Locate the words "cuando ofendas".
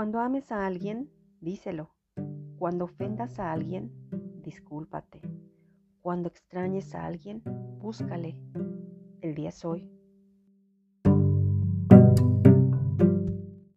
2.56-3.38